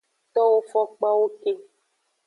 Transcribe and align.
Towo 0.33 0.57
fokpawo 0.69 1.25
ke. 1.41 1.51